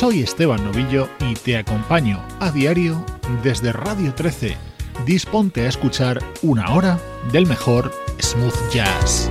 [0.00, 3.04] Soy Esteban Novillo y te acompaño a diario
[3.42, 4.56] desde Radio 13.
[5.04, 6.98] Disponte a escuchar una hora
[7.32, 9.28] del mejor smooth jazz.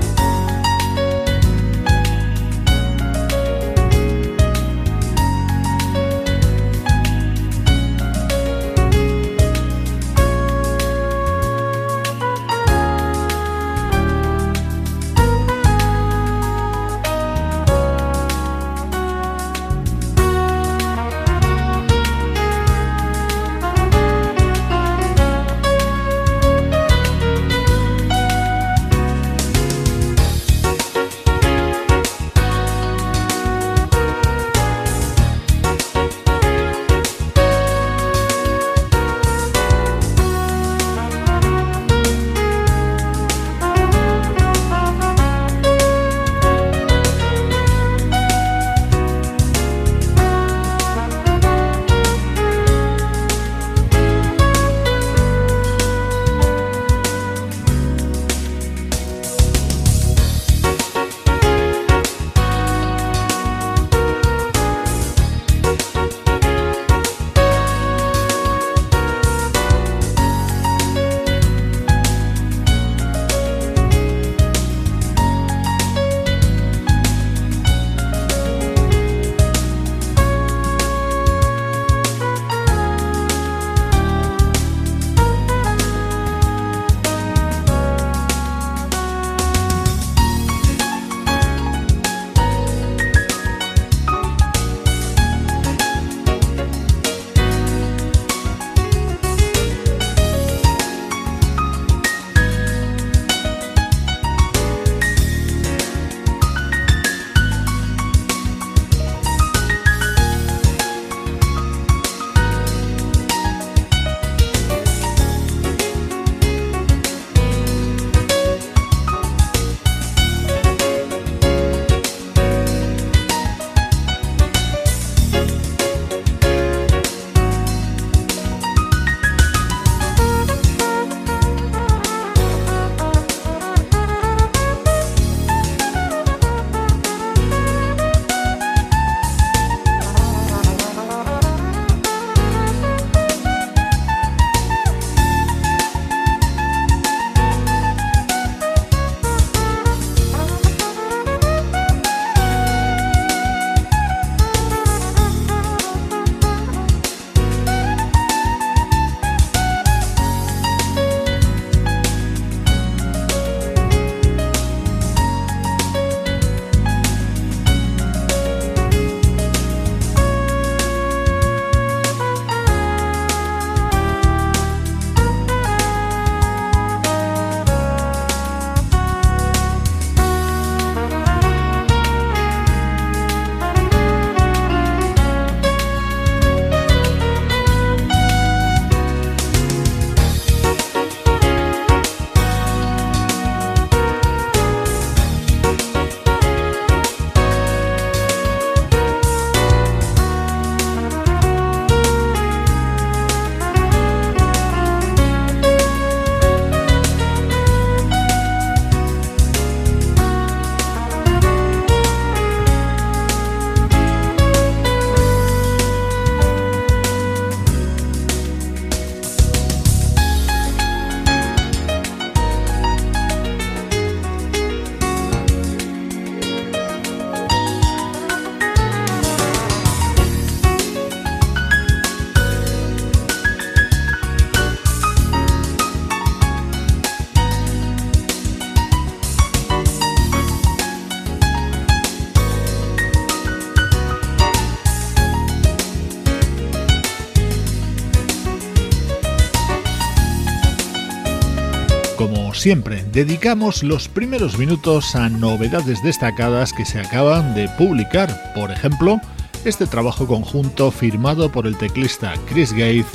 [252.60, 258.54] Siempre, dedicamos los primeros minutos a novedades destacadas que se acaban de publicar.
[258.54, 259.22] Por ejemplo,
[259.64, 263.08] este trabajo conjunto firmado por el teclista Chris Gates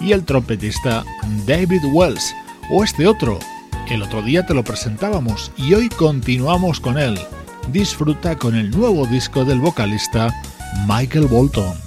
[0.00, 1.04] y el trompetista
[1.46, 2.34] David Wells.
[2.70, 3.38] O este otro,
[3.90, 7.18] el otro día te lo presentábamos y hoy continuamos con él.
[7.72, 10.32] Disfruta con el nuevo disco del vocalista
[10.86, 11.85] Michael Bolton.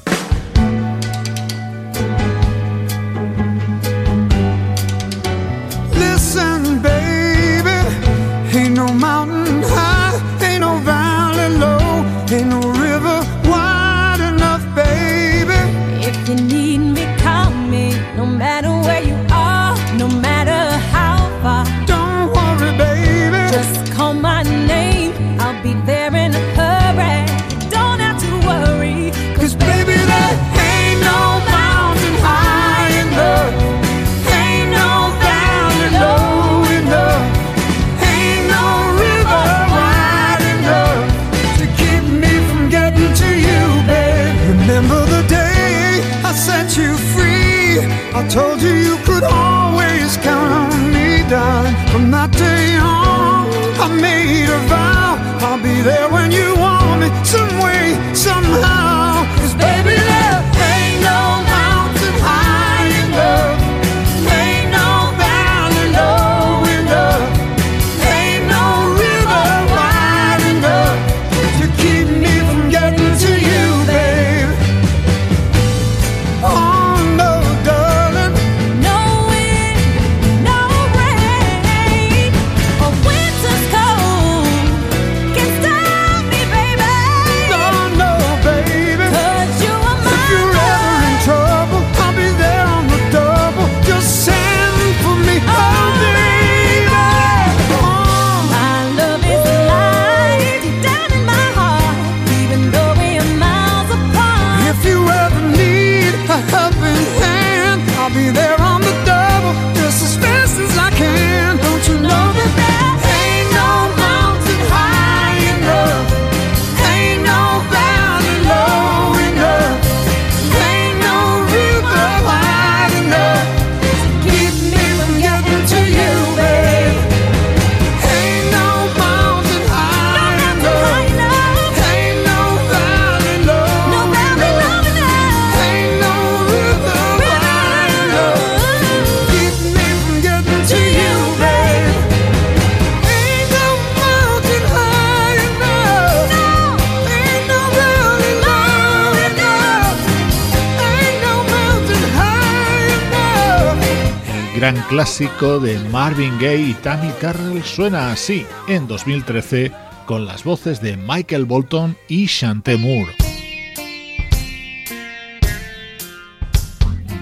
[154.90, 159.72] Clásico de Marvin Gaye y Tammy Terrell suena así en 2013
[160.08, 163.14] con las voces de Michael Bolton y Chante Moore.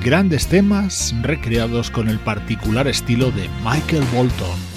[0.02, 4.77] Grandes temas recreados con el particular estilo de Michael Bolton.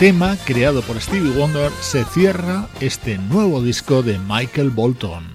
[0.00, 5.30] Tema creado por Stevie Wonder se cierra este nuevo disco de Michael Bolton.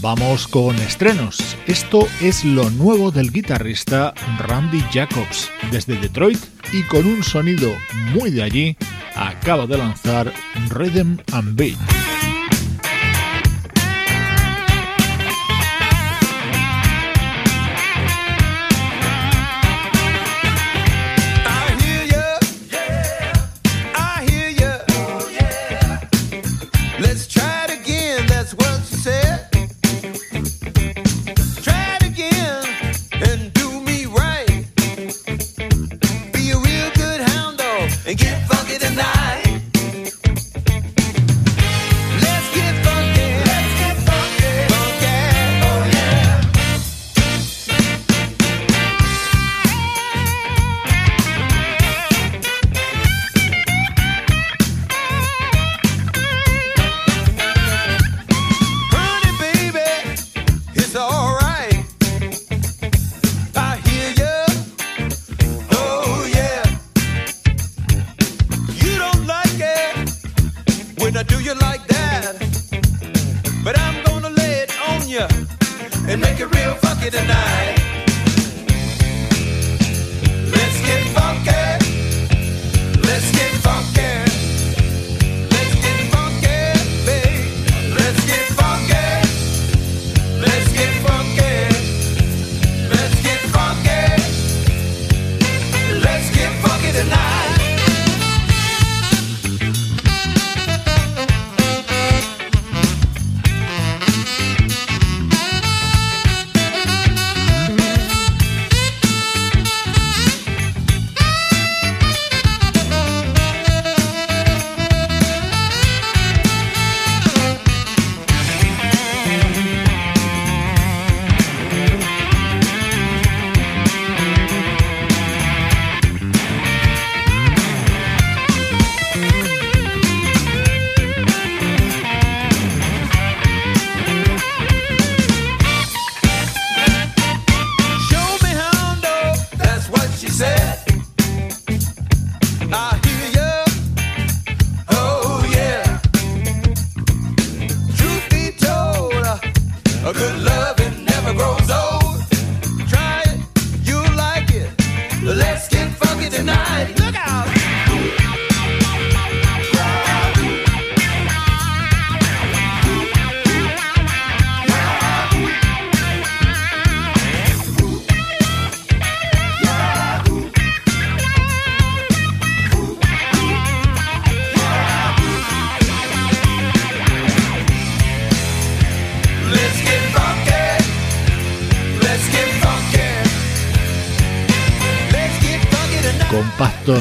[0.00, 1.38] Vamos con estrenos.
[1.68, 6.40] Esto es lo nuevo del guitarrista Randy Jacobs desde Detroit
[6.72, 7.72] y con un sonido
[8.12, 8.76] muy de allí
[9.14, 10.32] acaba de lanzar
[10.70, 11.99] Rhythm and Beat.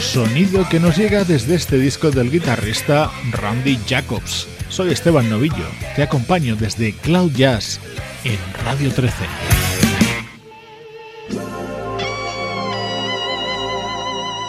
[0.02, 4.48] Sonido que nos llega desde este disco del guitarrista Randy Jacobs.
[4.70, 5.66] Soy Esteban Novillo,
[5.96, 7.80] te acompaño desde Cloud Jazz
[8.24, 9.16] en Radio 13.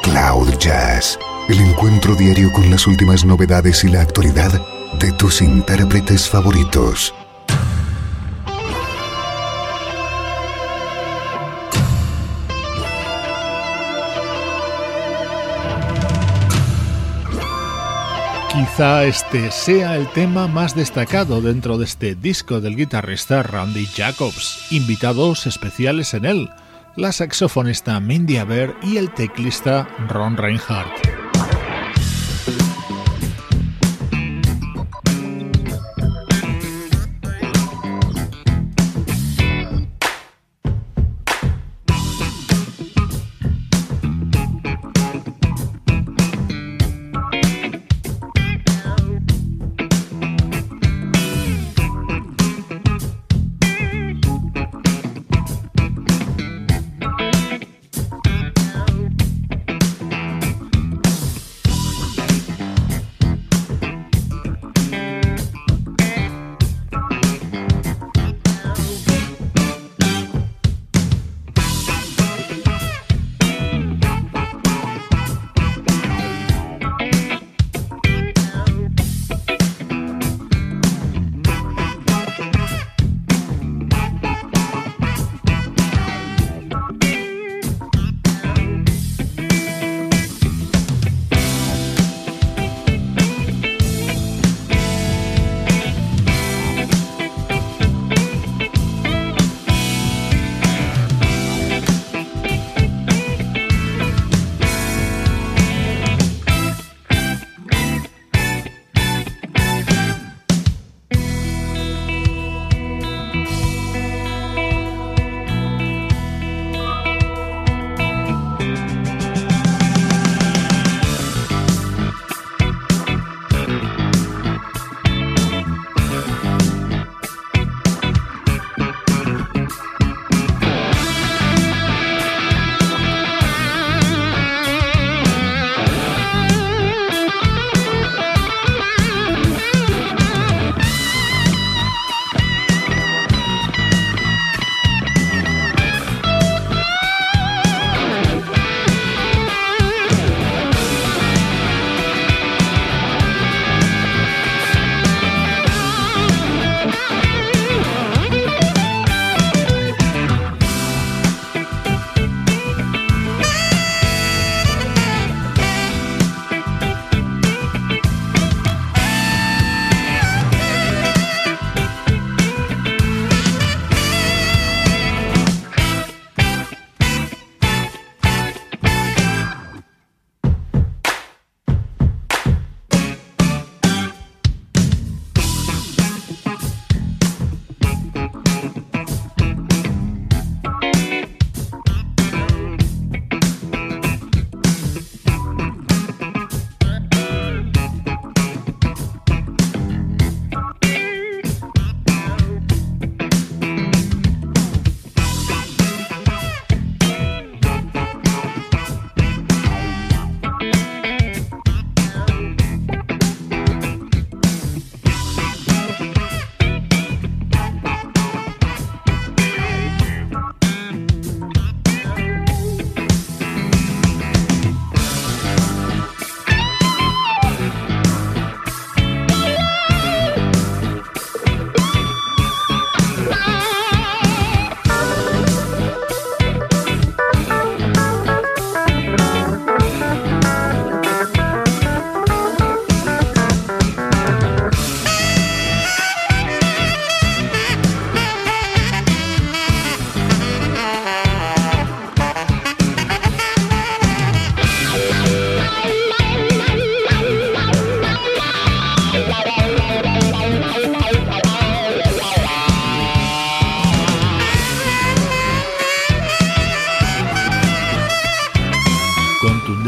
[0.02, 4.60] Cloud Jazz, el encuentro diario con las últimas novedades y la actualidad
[4.98, 7.14] de tus intérpretes favoritos.
[18.80, 25.46] Este sea el tema más destacado dentro de este disco del guitarrista Randy Jacobs, invitados
[25.46, 26.50] especiales en él,
[26.96, 31.19] la saxofonista Mindy Aber y el teclista Ron Reinhardt.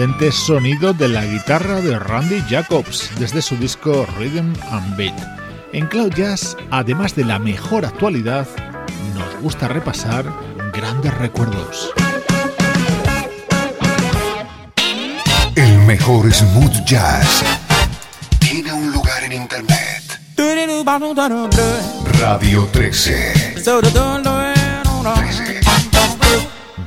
[0.03, 5.15] Sorprendente sonido de la guitarra de Randy Jacobs desde su disco Rhythm and Beat.
[5.73, 8.49] En Cloud Jazz, además de la mejor actualidad,
[9.15, 10.25] nos gusta repasar
[10.73, 11.93] grandes recuerdos.
[15.55, 17.45] El mejor smooth jazz
[18.41, 20.03] tiene un lugar en internet.
[22.19, 23.53] Radio 13.
[23.55, 23.63] 13.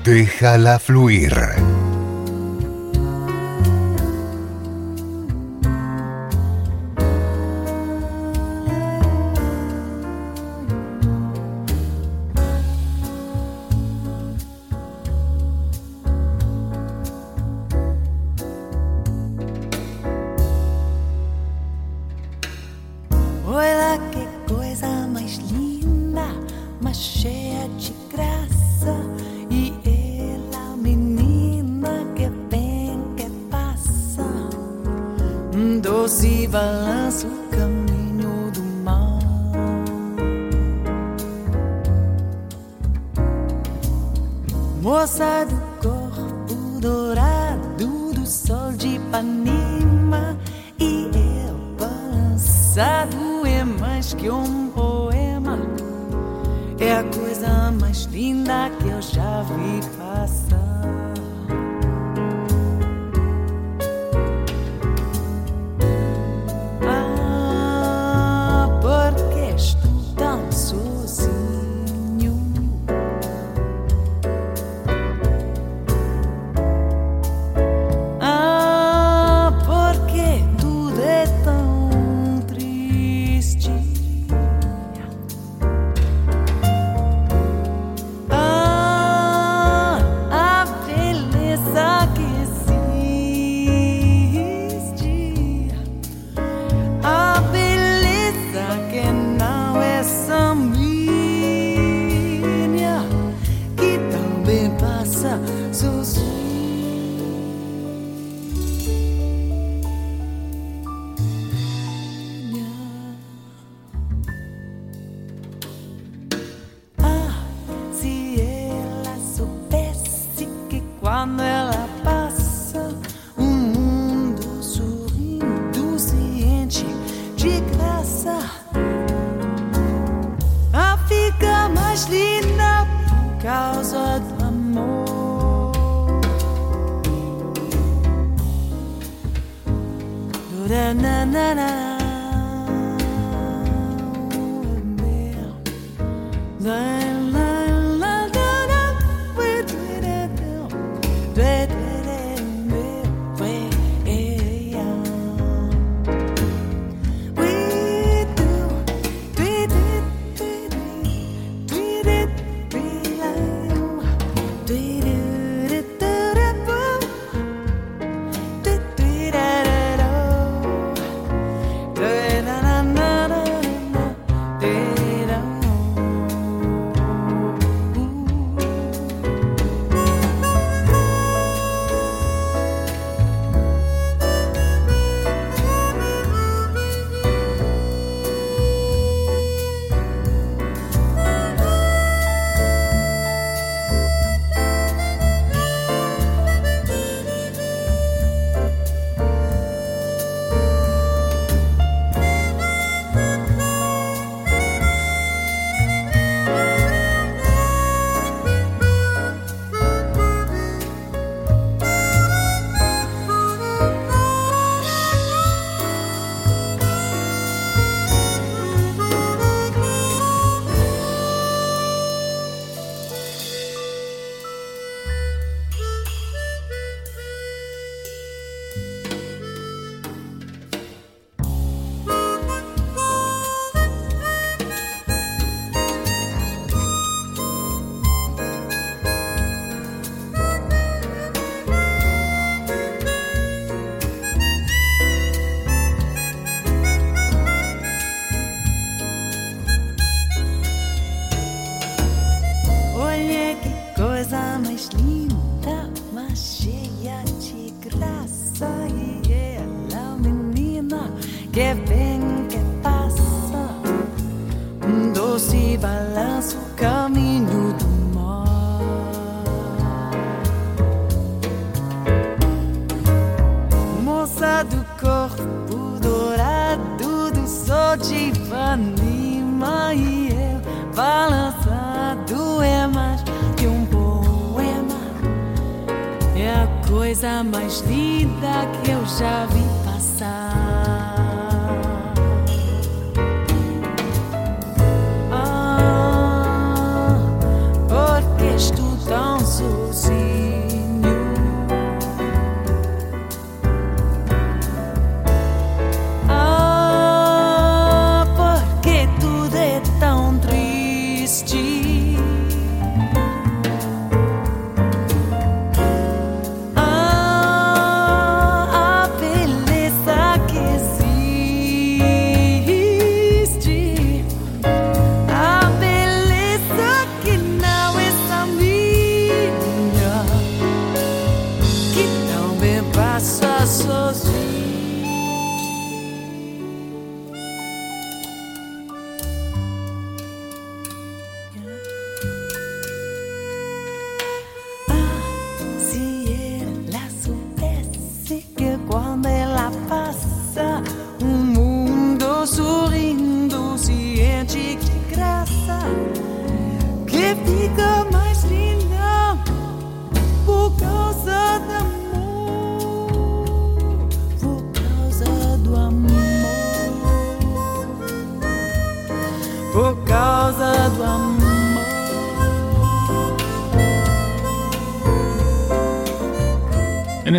[0.04, 1.75] Déjala fluir.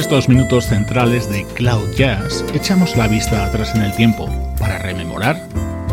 [0.06, 5.48] Estos minutos centrales de Cloud Jazz echamos la vista atrás en el tiempo para rememorar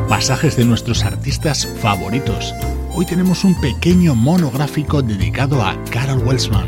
[0.08, 2.54] pasajes de nuestros artistas favoritos.
[2.94, 6.68] Hoy tenemos un pequeño monográfico dedicado a Carol Welsman.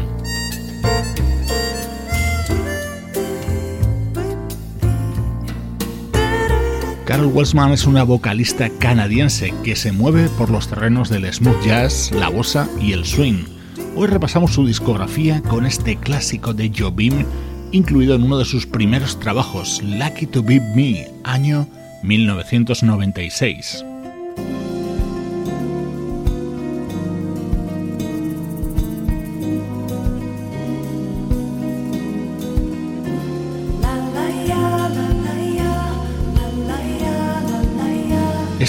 [7.06, 12.12] Carol Welsman es una vocalista canadiense que se mueve por los terrenos del smooth jazz,
[12.12, 13.55] la bossa y el swing
[13.98, 17.24] Hoy repasamos su discografía con este clásico de Jobim,
[17.72, 21.66] incluido en uno de sus primeros trabajos, Lucky to Be Me, año
[22.04, 23.86] 1996.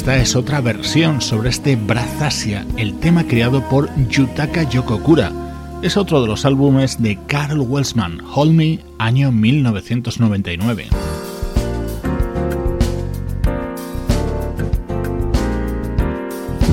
[0.06, 5.32] Esta es otra versión sobre este Brazasia, el tema creado por Yutaka Yokokura.
[5.82, 10.86] Es otro de los álbumes de Carol Welsman, Hold Me, año 1999.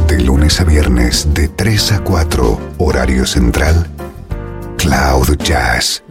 [0.07, 3.87] De lunes a viernes, de 3 a 4, horario central,
[4.77, 6.03] Cloud Jazz.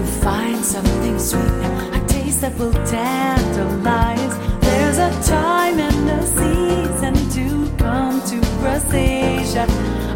[0.00, 1.42] You find something sweet,
[1.92, 4.34] a taste that will tantalize.
[4.60, 8.38] There's a time and a season to come to
[8.94, 9.66] Asia.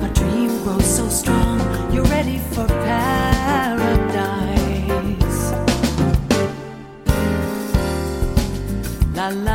[0.03, 1.59] A dream grows so strong,
[1.93, 3.83] you're ready for paradise.
[9.15, 9.54] La la,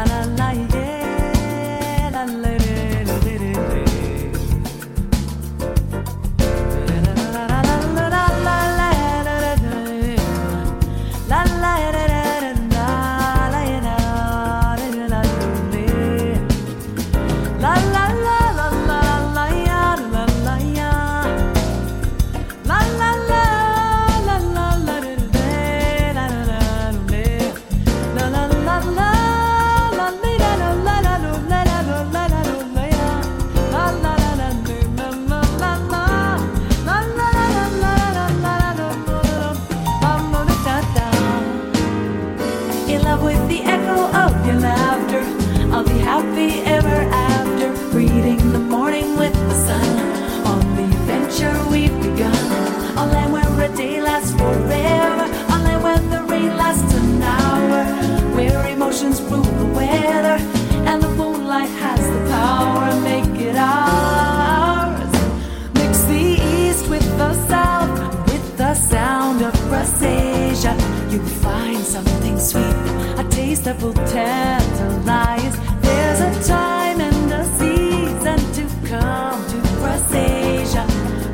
[73.64, 75.56] that will tantalize.
[75.82, 80.84] There's a time and a season to come to Brassasia.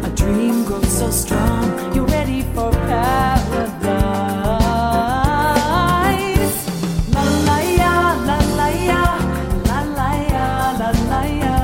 [0.03, 3.77] A dream grows so strong, you're ready for paradise.
[7.13, 7.95] La la ya,
[8.29, 9.03] la la ya,
[9.69, 10.47] la la ya,
[10.79, 11.55] la la ya,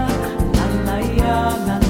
[0.58, 1.36] la la ya,
[1.68, 1.81] la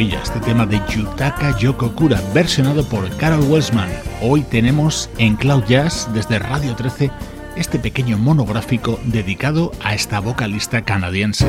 [0.00, 3.90] este tema de Yutaka Yokokura, versionado por Carol Welsman.
[4.22, 7.10] Hoy tenemos en Cloud Jazz, desde Radio 13,
[7.56, 11.46] este pequeño monográfico dedicado a esta vocalista canadiense.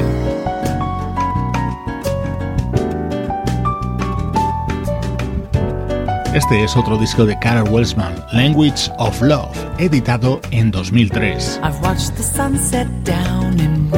[6.33, 11.61] Este es otro disco de Carol Welsman, Language of Love, editado en 2003.
[11.63, 13.89] I've watched the sunset down in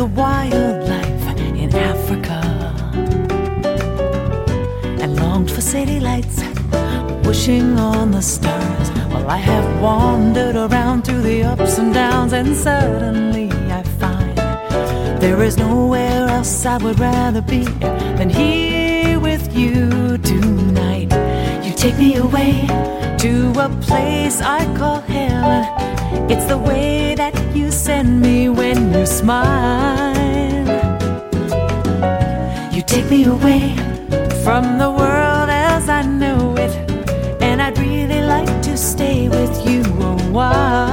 [0.00, 1.26] the wildlife
[1.62, 2.40] in Africa
[5.02, 6.40] and longed for city lights,
[7.26, 8.90] wishing on the stars.
[9.12, 14.38] Well, I have wandered around through the ups and downs, and suddenly I find
[15.20, 17.64] there is nowhere else I would rather be
[18.18, 21.12] than here with you tonight.
[21.80, 22.66] Take me away
[23.20, 25.64] to a place I call heaven.
[26.30, 30.14] It's the way that you send me when you smile.
[32.70, 33.74] You take me away
[34.44, 36.76] from the world as I know it.
[37.40, 40.89] And I'd really like to stay with you a while.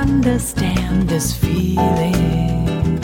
[0.00, 2.96] Understand this feeling.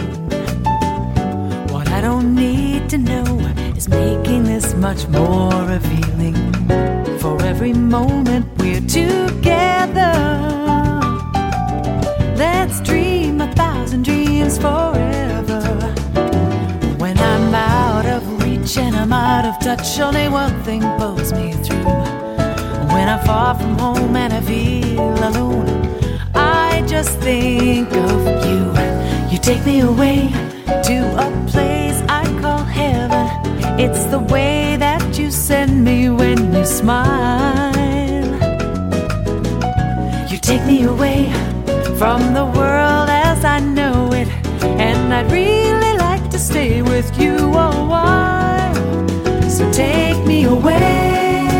[1.68, 3.38] What I don't need to know
[3.76, 6.36] is making this much more revealing.
[7.18, 10.14] For every moment we're together,
[12.36, 15.60] let's dream a thousand dreams forever.
[16.96, 21.52] When I'm out of reach and I'm out of touch, only one thing pulls me
[21.52, 21.84] through.
[22.94, 25.75] When I'm far from home and I feel alone,
[26.86, 28.72] just think of you.
[29.30, 30.28] You take me away
[30.66, 33.26] to a place I call heaven.
[33.78, 37.74] It's the way that you send me when you smile.
[40.30, 41.32] You take me away
[41.98, 44.28] from the world as I know it,
[44.62, 48.74] and I'd really like to stay with you a while.
[49.48, 51.55] So take me away.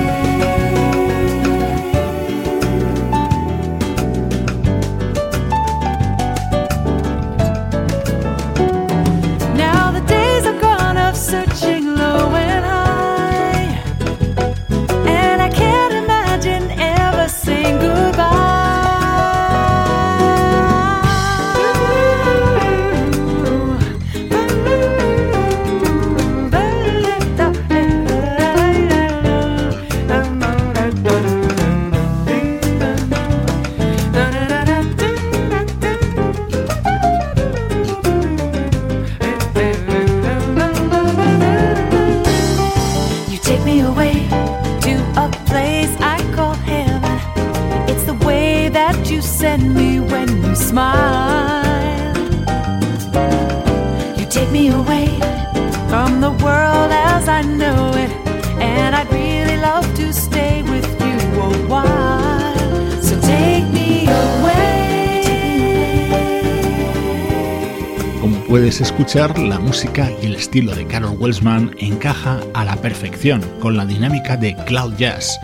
[69.16, 74.36] La música y el estilo de Carol Welsman encaja a la perfección con la dinámica
[74.36, 75.40] de Cloud Jazz.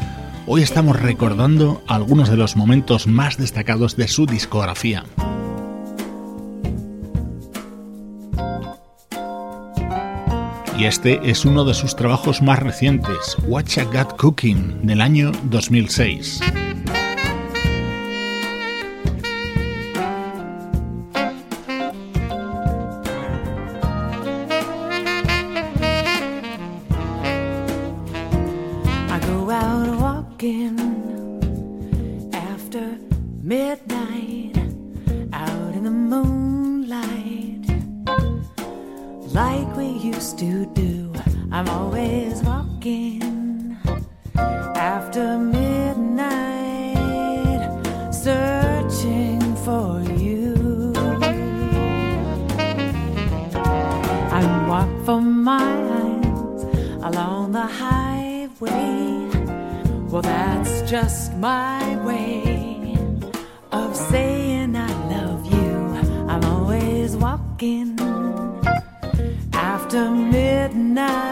[0.47, 5.05] Hoy estamos recordando algunos de los momentos más destacados de su discografía.
[10.79, 15.31] y este es uno de sus trabajos más recientes, Watch a Got Cooking, del año
[15.45, 16.41] 2006.
[60.23, 62.97] That's just my way
[63.73, 65.73] of saying I love you.
[66.29, 67.99] I'm always walking
[69.53, 71.32] after midnight.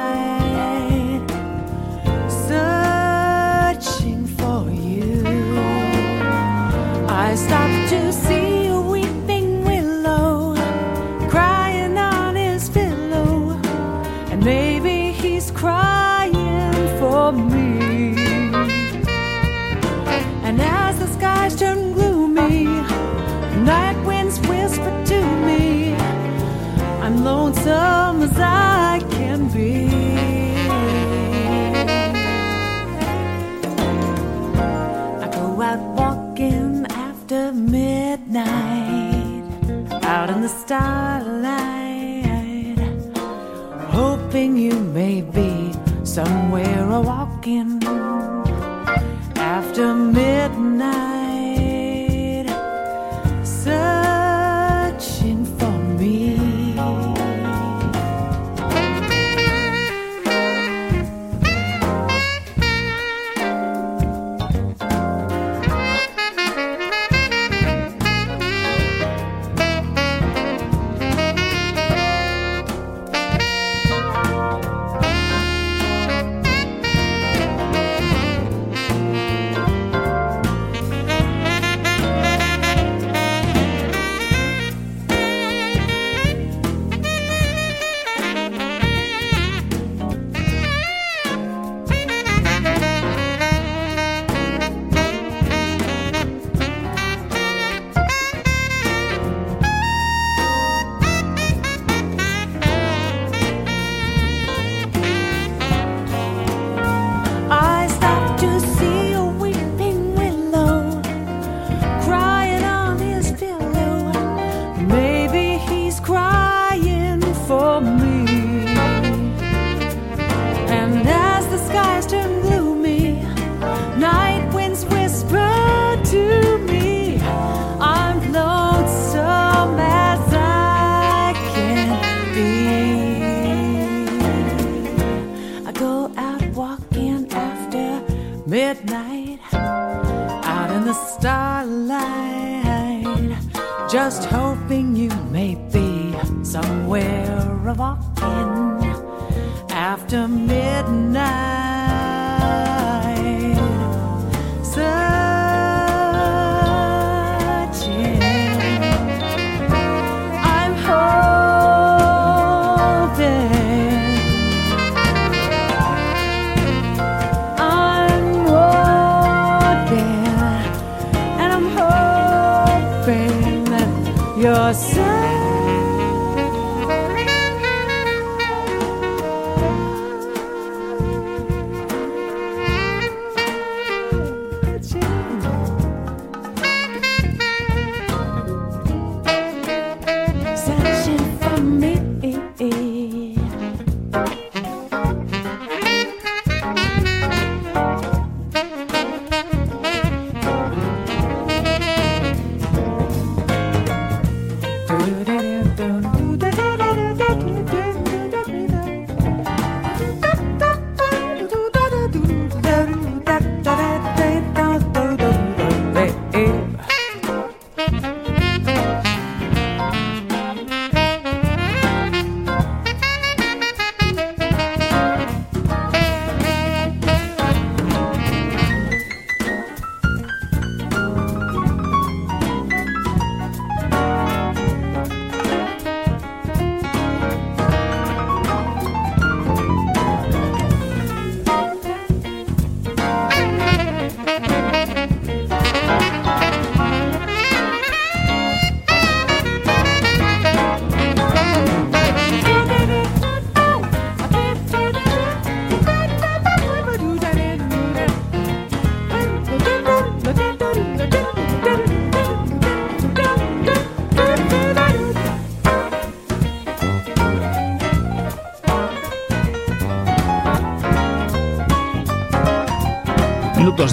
[40.70, 42.22] starlight,
[43.90, 45.72] hoping you may be
[46.04, 47.29] somewhere a walk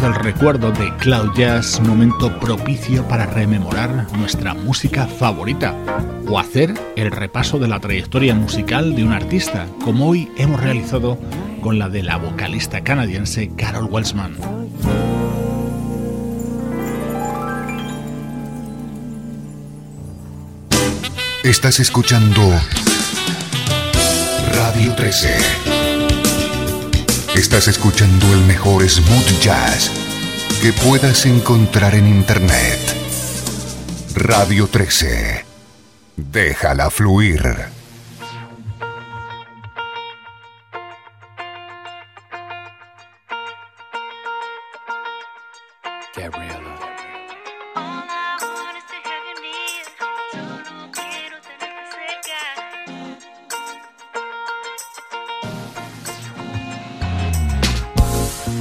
[0.07, 5.75] del recuerdo de Cloud Jazz, momento propicio para rememorar nuestra música favorita
[6.29, 11.17] o hacer el repaso de la trayectoria musical de un artista, como hoy hemos realizado
[11.61, 14.37] con la de la vocalista canadiense Carol Welsman.
[21.43, 22.41] Estás escuchando
[24.53, 25.76] Radio 13.
[27.37, 29.91] Estás escuchando el mejor smooth jazz
[30.59, 32.79] que puedas encontrar en Internet.
[34.15, 35.45] Radio 13.
[36.15, 37.76] Déjala fluir.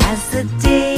[0.09, 0.96] as the day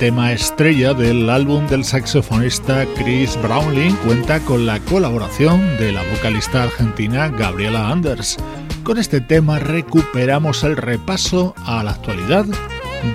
[0.00, 7.28] estrella del álbum del saxofonista Chris Brownling cuenta con la colaboración de la vocalista argentina
[7.28, 8.36] Gabriela Anders.
[8.82, 12.44] Con este tema recuperamos el repaso a la actualidad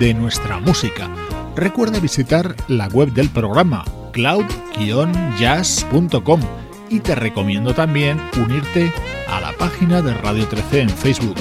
[0.00, 1.10] de nuestra música.
[1.54, 6.40] recuerda visitar la web del programa cloud-jazz.com
[6.88, 8.90] y te recomiendo también unirte
[9.28, 11.36] a la página de Radio 13 en Facebook.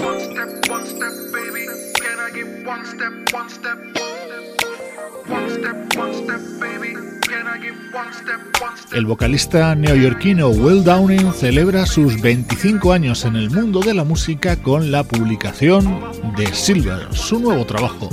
[8.93, 14.55] El vocalista neoyorquino Will Downing celebra sus 25 años en el mundo de la música
[14.57, 16.01] con la publicación
[16.35, 18.09] de Silver, su nuevo trabajo,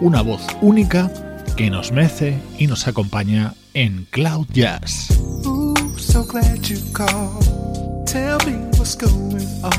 [0.00, 1.10] una voz única
[1.56, 5.08] que nos mece y nos acompaña en Cloud Jazz.
[5.96, 6.76] so glad you.
[8.06, 9.78] Tell me what's going on.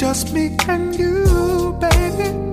[0.00, 2.49] Just me and you, baby.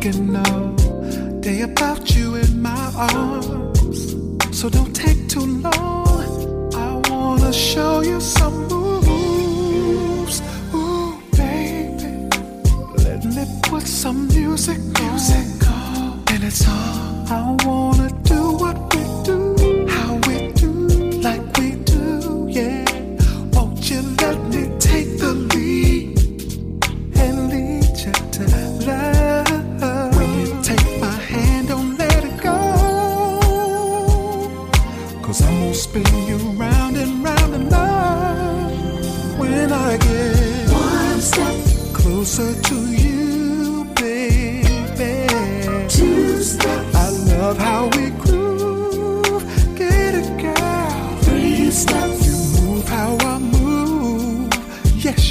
[0.00, 4.16] Thinking all day about you in my arms.
[4.58, 6.74] So don't take too long.
[6.74, 10.40] I wanna show you some moves.
[10.72, 12.30] Ooh, baby.
[13.04, 16.24] Let me put some music, music on.
[16.28, 18.99] And it's all I wanna do what closer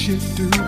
[0.09, 0.58] you do,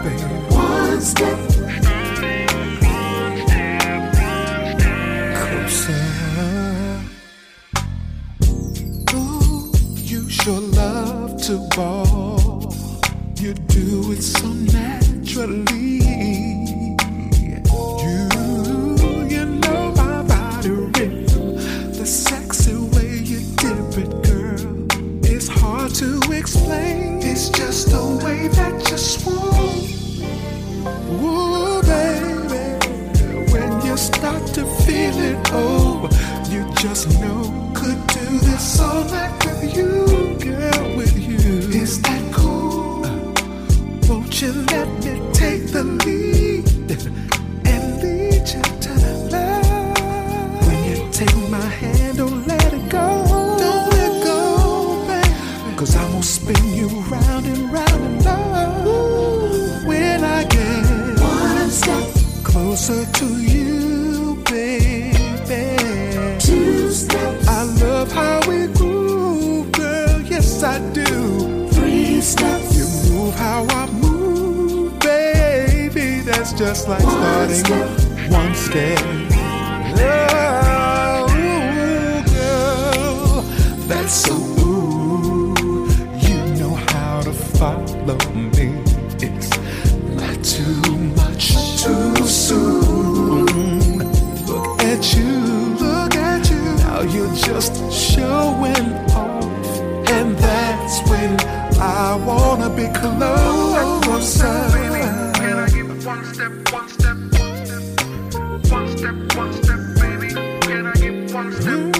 [111.63, 111.90] Nuevo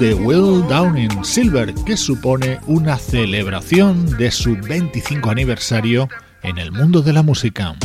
[0.00, 6.08] de Will Downing Silver que supone una celebración de su 25 aniversario
[6.42, 7.76] en el mundo de la música.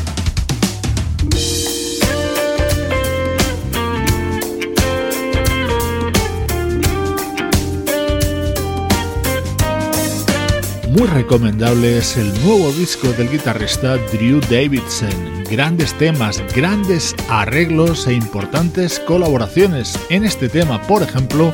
[10.92, 15.44] Muy recomendable es el nuevo disco del guitarrista Drew Davidson.
[15.52, 20.00] Grandes temas, grandes arreglos e importantes colaboraciones.
[20.10, 21.52] En este tema, por ejemplo,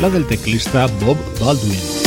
[0.00, 2.01] la del teclista Bob Baldwin.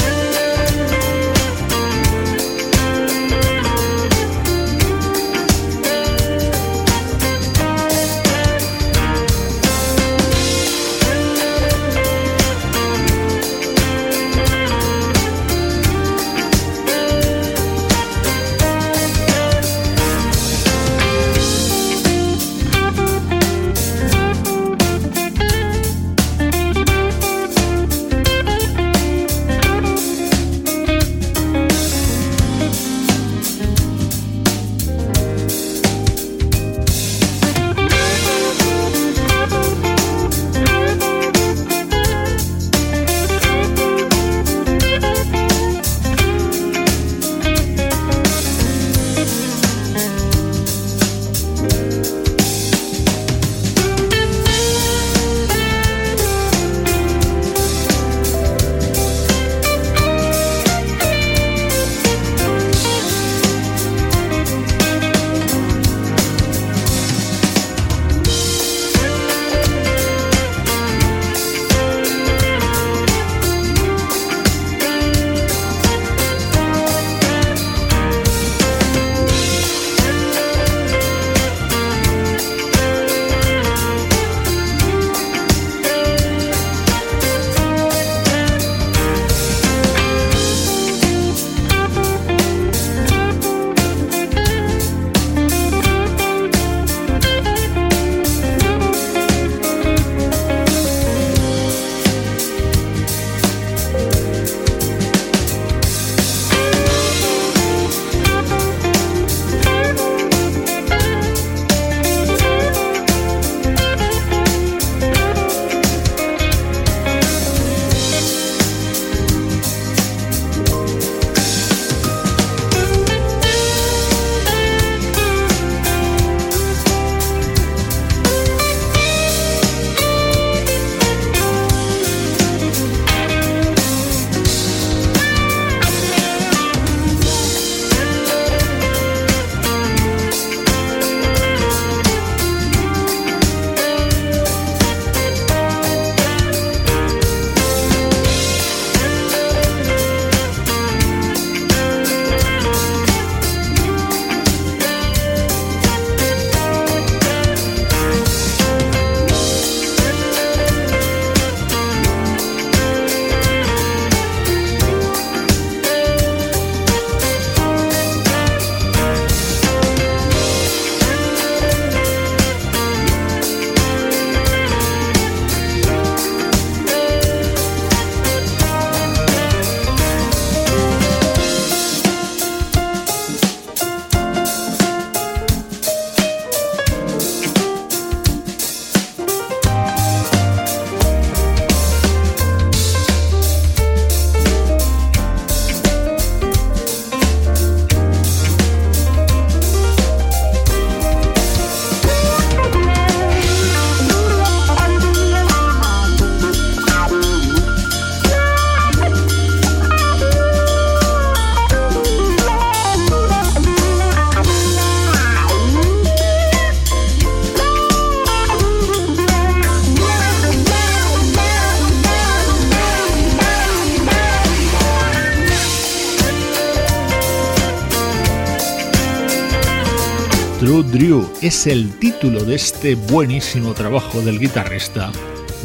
[231.42, 235.12] Es el título de este buenísimo trabajo del guitarrista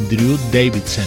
[0.09, 1.07] Drew Davidson.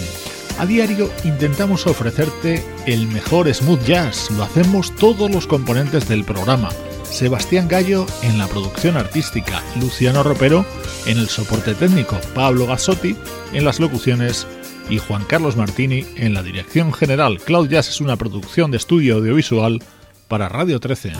[0.59, 6.69] A diario intentamos ofrecerte el mejor smooth jazz, lo hacemos todos los componentes del programa.
[7.03, 10.65] Sebastián Gallo en la producción artística, Luciano Ropero
[11.05, 13.15] en el soporte técnico, Pablo Gasotti
[13.53, 14.47] en las locuciones
[14.89, 17.39] y Juan Carlos Martini en la dirección general.
[17.39, 19.81] Cloud Jazz es una producción de estudio audiovisual
[20.27, 21.13] para Radio 13.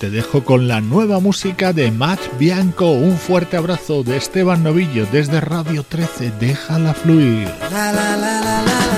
[0.00, 2.92] Te dejo con la nueva música de Matt Bianco.
[2.92, 6.32] Un fuerte abrazo de Esteban Novillo desde Radio 13.
[6.38, 7.48] Déjala fluir.
[8.58, 8.95] because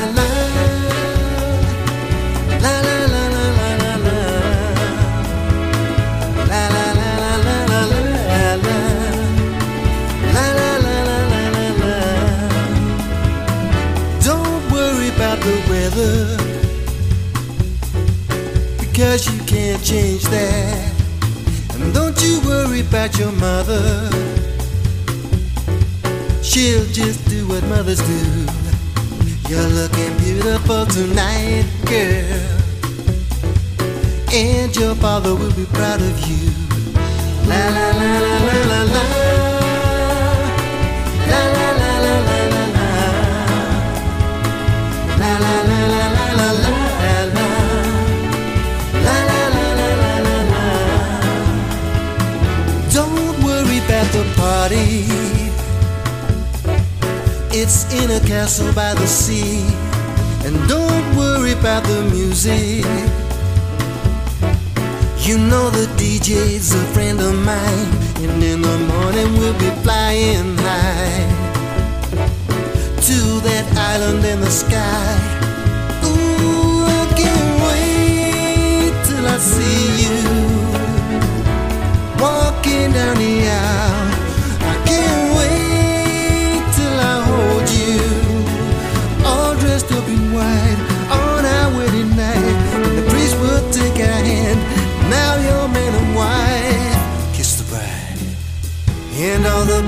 [23.19, 24.09] your mother.
[26.41, 28.23] She'll just do what mothers do.
[29.49, 32.39] You're looking beautiful tonight, girl.
[34.33, 36.53] And your father will be proud of you.
[37.49, 39.05] La la la la la la la.
[41.31, 41.58] La la
[57.71, 59.61] It's in a castle by the sea.
[60.47, 62.83] And don't worry about the music.
[65.27, 67.91] You know the DJ's a friend of mine.
[68.25, 71.29] And in the morning we'll be flying high
[73.07, 75.19] to that island in the sky.
[76.09, 80.21] Ooh, I can't wait till I see you
[82.19, 83.88] walking down the aisle.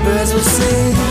[0.03, 1.10] And all